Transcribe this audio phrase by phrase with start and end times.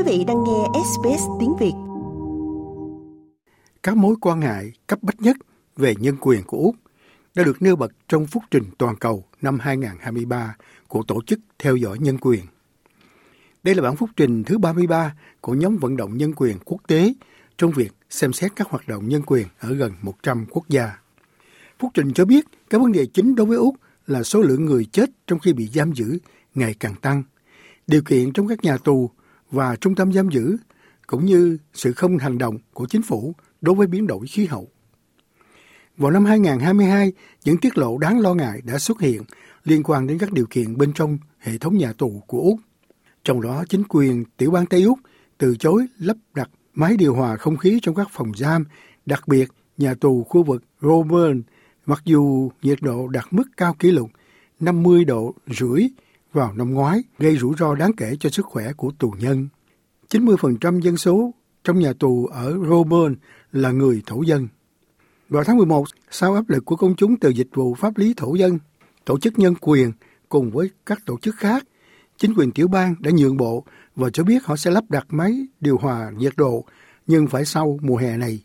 [0.00, 1.72] Quý vị đang nghe SBS tiếng Việt.
[3.82, 5.36] Các mối quan ngại cấp bách nhất
[5.76, 6.76] về nhân quyền của Úc
[7.34, 10.56] đã được nêu bật trong phúc trình toàn cầu năm 2023
[10.88, 12.40] của Tổ chức Theo dõi Nhân quyền.
[13.62, 17.12] Đây là bản phúc trình thứ 33 của nhóm vận động nhân quyền quốc tế
[17.58, 20.98] trong việc xem xét các hoạt động nhân quyền ở gần 100 quốc gia.
[21.78, 23.74] Phúc trình cho biết các vấn đề chính đối với Úc
[24.06, 26.18] là số lượng người chết trong khi bị giam giữ
[26.54, 27.22] ngày càng tăng,
[27.86, 29.10] điều kiện trong các nhà tù
[29.50, 30.56] và trung tâm giam giữ,
[31.06, 34.68] cũng như sự không hành động của chính phủ đối với biến đổi khí hậu.
[35.96, 37.12] Vào năm 2022,
[37.44, 39.22] những tiết lộ đáng lo ngại đã xuất hiện
[39.64, 42.60] liên quan đến các điều kiện bên trong hệ thống nhà tù của Úc.
[43.24, 44.98] Trong đó, chính quyền tiểu bang Tây Úc
[45.38, 48.64] từ chối lắp đặt máy điều hòa không khí trong các phòng giam,
[49.06, 49.48] đặc biệt
[49.78, 51.42] nhà tù khu vực Roburn,
[51.86, 54.10] mặc dù nhiệt độ đạt mức cao kỷ lục
[54.60, 55.88] 50 độ rưỡi
[56.32, 59.48] vào năm ngoái, gây rủi ro đáng kể cho sức khỏe của tù nhân.
[60.10, 63.14] 90% dân số trong nhà tù ở Roburn
[63.52, 64.48] là người thổ dân.
[65.28, 68.34] Vào tháng 11, sau áp lực của công chúng từ dịch vụ pháp lý thổ
[68.34, 68.58] dân,
[69.04, 69.92] tổ chức nhân quyền
[70.28, 71.64] cùng với các tổ chức khác,
[72.16, 73.64] chính quyền tiểu bang đã nhượng bộ
[73.96, 76.64] và cho biết họ sẽ lắp đặt máy điều hòa nhiệt độ
[77.06, 78.40] nhưng phải sau mùa hè này.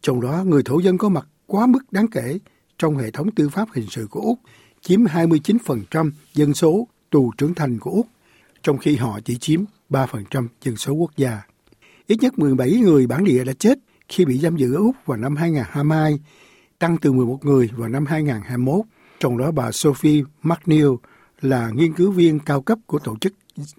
[0.00, 2.38] Trong đó, người thổ dân có mặt quá mức đáng kể
[2.78, 4.38] trong hệ thống tư pháp hình sự của Úc,
[4.80, 8.06] chiếm 29% dân số tù trưởng thành của Úc,
[8.62, 11.42] trong khi họ chỉ chiếm 3% dân số quốc gia.
[12.06, 15.18] Ít nhất 17 người bản địa đã chết khi bị giam giữ ở Úc vào
[15.18, 16.18] năm 2022,
[16.78, 18.86] tăng từ 11 người vào năm 2021.
[19.20, 20.88] Trong đó bà Sophie McNeil
[21.40, 23.32] là nghiên cứu viên cao cấp của tổ chức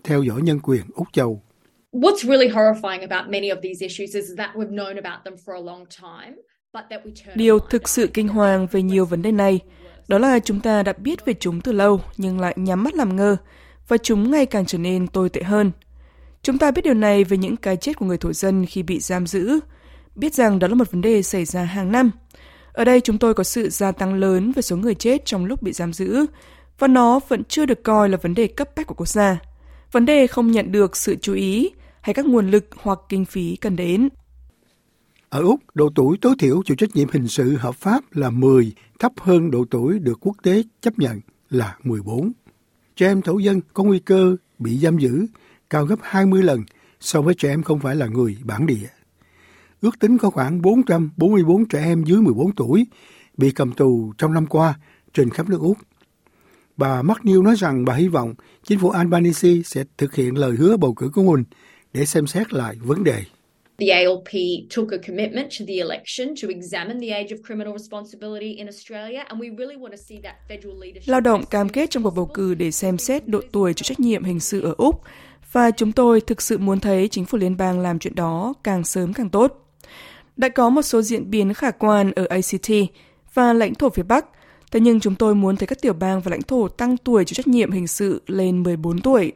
[0.03, 1.41] theo dõi nhân quyền Úc Châu.
[1.93, 5.53] What's really horrifying about many of these issues is that we've known about them for
[5.55, 6.35] a long time.
[7.35, 9.59] Điều thực sự kinh hoàng về nhiều vấn đề này
[10.07, 13.15] đó là chúng ta đã biết về chúng từ lâu nhưng lại nhắm mắt làm
[13.15, 13.37] ngơ
[13.87, 15.71] và chúng ngày càng trở nên tồi tệ hơn.
[16.41, 18.99] Chúng ta biết điều này về những cái chết của người thổ dân khi bị
[18.99, 19.59] giam giữ,
[20.15, 22.11] biết rằng đó là một vấn đề xảy ra hàng năm.
[22.73, 25.61] Ở đây chúng tôi có sự gia tăng lớn về số người chết trong lúc
[25.61, 26.25] bị giam giữ,
[26.79, 29.39] và nó vẫn chưa được coi là vấn đề cấp bách của quốc gia.
[29.91, 31.71] Vấn đề không nhận được sự chú ý
[32.01, 34.09] hay các nguồn lực hoặc kinh phí cần đến.
[35.29, 38.73] Ở Úc, độ tuổi tối thiểu chịu trách nhiệm hình sự hợp pháp là 10,
[38.99, 42.31] thấp hơn độ tuổi được quốc tế chấp nhận là 14.
[42.95, 45.25] Trẻ em thổ dân có nguy cơ bị giam giữ
[45.69, 46.63] cao gấp 20 lần
[46.99, 48.87] so với trẻ em không phải là người bản địa.
[49.81, 52.87] Ước tính có khoảng 444 trẻ em dưới 14 tuổi
[53.37, 54.79] bị cầm tù trong năm qua
[55.13, 55.77] trên khắp nước Úc.
[56.77, 58.33] Bà McNeil nói rằng bà hy vọng
[58.63, 61.43] chính phủ Albanese sẽ thực hiện lời hứa bầu cử của mình
[61.93, 63.23] để xem xét lại vấn đề.
[63.79, 64.31] The ALP
[64.69, 69.23] took a commitment to the election to examine the age of criminal responsibility in Australia
[69.27, 71.11] and we really want to see that federal leadership.
[71.11, 73.99] Lao động cam kết trong cuộc bầu cử để xem xét độ tuổi chịu trách
[73.99, 75.01] nhiệm hình sự ở Úc
[75.51, 78.83] và chúng tôi thực sự muốn thấy chính phủ liên bang làm chuyện đó càng
[78.83, 79.75] sớm càng tốt.
[80.37, 82.71] Đã có một số diễn biến khả quan ở ACT
[83.33, 84.25] và lãnh thổ phía Bắc,
[84.71, 87.33] thế nhưng chúng tôi muốn thấy các tiểu bang và lãnh thổ tăng tuổi chịu
[87.33, 89.31] trách nhiệm hình sự lên 14 tuổi.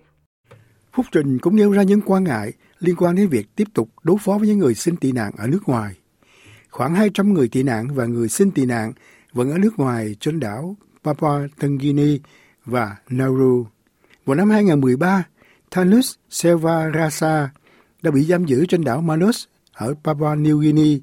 [0.93, 2.51] Phúc Trình cũng nêu ra những quan ngại
[2.81, 5.47] liên quan đến việc tiếp tục đối phó với những người xin tị nạn ở
[5.47, 5.95] nước ngoài.
[6.69, 8.93] Khoảng 200 người tị nạn và người xin tị nạn
[9.33, 12.17] vẫn ở nước ngoài trên đảo Papua Tân Guinea
[12.65, 13.65] và Nauru.
[14.25, 15.23] Vào năm 2013,
[15.71, 17.49] Thanus Selvarasa
[18.01, 20.99] đã bị giam giữ trên đảo Manus ở Papua New Guinea,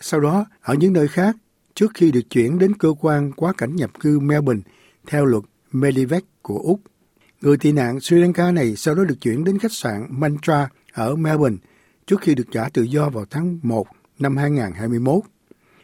[0.00, 1.36] sau đó ở những nơi khác
[1.74, 4.62] trước khi được chuyển đến cơ quan quá cảnh nhập cư Melbourne
[5.06, 6.80] theo luật Medivac của Úc.
[7.40, 11.16] Người tị nạn Sri Lanka này sau đó được chuyển đến khách sạn Mantra ở
[11.16, 11.56] Melbourne
[12.06, 13.86] trước khi được trả tự do vào tháng 1
[14.18, 15.22] năm 2021.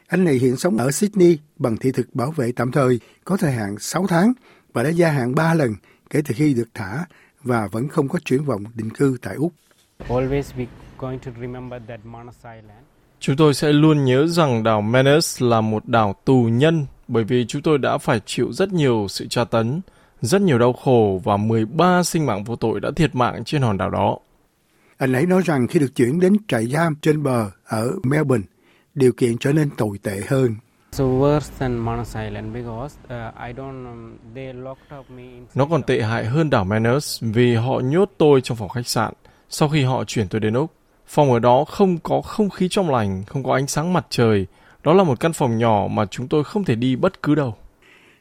[0.06, 3.52] Anh này hiện sống ở Sydney bằng thị thực bảo vệ tạm thời có thời
[3.52, 4.32] hạn 6 tháng
[4.72, 5.74] và đã gia hạn 3 lần
[6.10, 7.04] kể từ khi được thả
[7.42, 9.52] và vẫn không có chuyển vọng định cư tại Úc.
[13.20, 17.46] Chúng tôi sẽ luôn nhớ rằng đảo Manus là một đảo tù nhân bởi vì
[17.46, 19.80] chúng tôi đã phải chịu rất nhiều sự tra tấn,
[20.20, 23.78] rất nhiều đau khổ và 13 sinh mạng vô tội đã thiệt mạng trên hòn
[23.78, 24.18] đảo đó.
[25.00, 28.46] Anh ấy nói rằng khi được chuyển đến trại giam trên bờ ở Melbourne,
[28.94, 30.54] điều kiện trở nên tồi tệ hơn.
[31.02, 31.42] Uh,
[35.54, 39.12] Nó còn tệ hại hơn đảo Manus vì họ nhốt tôi trong phòng khách sạn
[39.48, 40.72] sau khi họ chuyển tôi đến Úc.
[41.06, 44.46] Phòng ở đó không có không khí trong lành, không có ánh sáng mặt trời.
[44.82, 47.54] Đó là một căn phòng nhỏ mà chúng tôi không thể đi bất cứ đâu.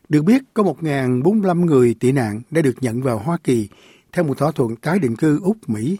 [0.10, 3.70] Được biết, có 1.045 người tị nạn đã được nhận vào Hoa Kỳ
[4.14, 5.98] theo một thỏa thuận tái định cư Úc-Mỹ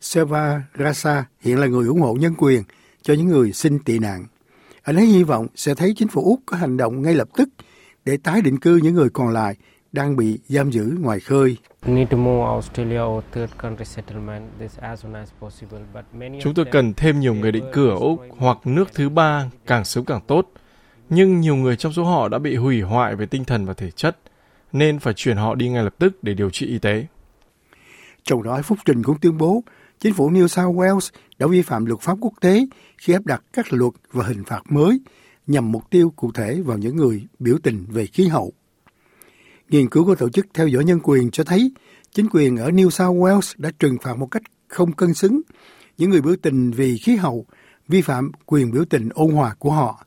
[0.00, 2.62] Seva Rasa hiện là người ủng hộ nhân quyền
[3.02, 4.26] cho những người xin tị nạn.
[4.82, 7.48] Anh ấy hy vọng sẽ thấy chính phủ Úc có hành động ngay lập tức
[8.04, 9.56] để tái định cư những người còn lại
[9.92, 11.56] đang bị giam giữ ngoài khơi.
[16.42, 19.84] Chúng tôi cần thêm nhiều người định cư ở Úc hoặc nước thứ ba, càng
[19.84, 20.52] sớm càng tốt.
[21.10, 23.90] Nhưng nhiều người trong số họ đã bị hủy hoại về tinh thần và thể
[23.90, 24.18] chất,
[24.72, 27.06] nên phải chuyển họ đi ngay lập tức để điều trị y tế.
[28.24, 29.62] Trong đó, Phúc Trình cũng tuyên bố
[30.00, 32.66] chính phủ New South Wales đã vi phạm luật pháp quốc tế
[32.98, 35.00] khi áp đặt các luật và hình phạt mới
[35.46, 38.52] nhằm mục tiêu cụ thể vào những người biểu tình về khí hậu.
[39.68, 41.72] Nghiên cứu của tổ chức theo dõi nhân quyền cho thấy
[42.12, 45.40] chính quyền ở New South Wales đã trừng phạt một cách không cân xứng
[45.98, 47.46] những người biểu tình vì khí hậu,
[47.88, 50.04] vi phạm quyền biểu tình ôn hòa của họ.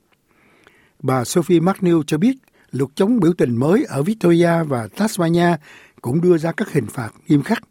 [1.00, 2.38] Bà Sophie McNeil cho biết
[2.72, 5.58] luật chống biểu tình mới ở Victoria và Tasmania
[6.02, 7.64] cũng đưa ra các hình phạt nghiêm khắc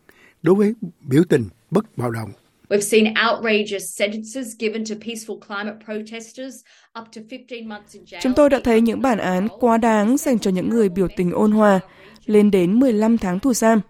[0.43, 2.31] đối với biểu tình bất bạo động.
[2.69, 6.55] We've seen outrageous sentences given to peaceful climate protesters
[7.01, 8.21] up to 15 months in jail.
[8.23, 11.33] Chúng tôi đã thấy những bản án quá đáng dành cho những người biểu tình
[11.33, 11.81] ôn hòa,
[12.27, 13.81] lên đến 15 tháng tù giam,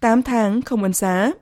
[0.00, 1.32] 8 tháng không ân xá.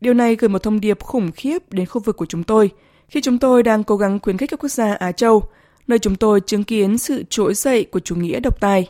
[0.00, 2.70] Điều này gửi một thông điệp khủng khiếp đến khu vực của chúng tôi,
[3.08, 5.42] khi chúng tôi đang cố gắng khuyến khích các quốc gia Á Châu,
[5.86, 8.88] nơi chúng tôi chứng kiến sự trỗi dậy của chủ nghĩa độc tài.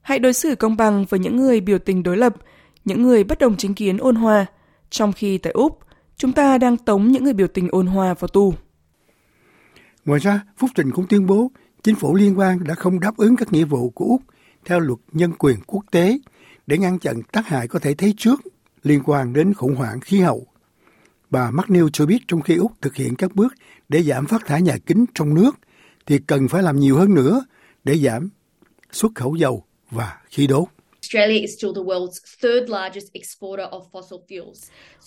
[0.00, 2.34] Hãy đối xử công bằng với những người biểu tình đối lập,
[2.84, 4.46] những người bất đồng chính kiến ôn hòa,
[4.92, 5.78] trong khi tại Úc,
[6.16, 8.54] chúng ta đang tống những người biểu tình ôn hòa vào tù.
[10.04, 11.50] Ngoài ra, Phúc Trình cũng tuyên bố
[11.82, 14.22] chính phủ liên quan đã không đáp ứng các nghĩa vụ của Úc
[14.64, 16.18] theo luật nhân quyền quốc tế
[16.66, 18.40] để ngăn chặn tác hại có thể thấy trước
[18.82, 20.46] liên quan đến khủng hoảng khí hậu.
[21.30, 23.54] Bà McNeil cho biết trong khi Úc thực hiện các bước
[23.88, 25.58] để giảm phát thải nhà kính trong nước
[26.06, 27.44] thì cần phải làm nhiều hơn nữa
[27.84, 28.28] để giảm
[28.92, 30.68] xuất khẩu dầu và khí đốt.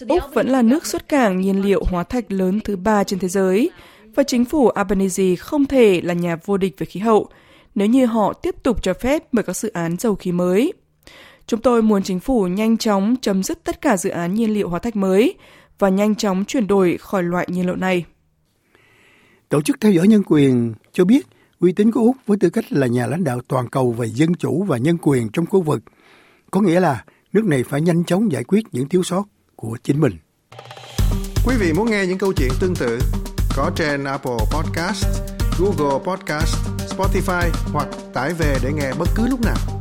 [0.07, 3.27] Úc vẫn là nước xuất cảng nhiên liệu hóa thạch lớn thứ ba trên thế
[3.27, 3.69] giới,
[4.15, 7.29] và chính phủ Albanese không thể là nhà vô địch về khí hậu
[7.75, 10.73] nếu như họ tiếp tục cho phép mở các dự án dầu khí mới.
[11.47, 14.69] Chúng tôi muốn chính phủ nhanh chóng chấm dứt tất cả dự án nhiên liệu
[14.69, 15.33] hóa thạch mới
[15.79, 18.05] và nhanh chóng chuyển đổi khỏi loại nhiên liệu này.
[19.49, 21.27] Tổ chức theo dõi nhân quyền cho biết
[21.59, 24.35] uy tín của Úc với tư cách là nhà lãnh đạo toàn cầu về dân
[24.35, 25.83] chủ và nhân quyền trong khu vực
[26.55, 27.03] có nghĩa là
[27.33, 29.23] nước này phải nhanh chóng giải quyết những thiếu sót
[29.55, 30.13] của chính mình.
[31.45, 32.99] Quý vị muốn nghe những câu chuyện tương tự
[33.55, 35.05] có trên Apple Podcast,
[35.59, 36.55] Google Podcast,
[36.89, 39.74] Spotify hoặc tải về để nghe bất cứ lúc nào.